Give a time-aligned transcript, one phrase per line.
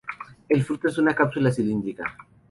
[0.49, 2.17] El fruto es una cápsula cilíndrica.